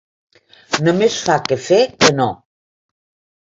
Només 0.87 1.17
fa 1.27 1.35
que 1.49 1.59
fer 1.67 1.79
que 2.05 2.11
no. 2.23 2.27